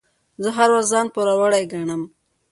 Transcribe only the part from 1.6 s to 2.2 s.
ګڼم.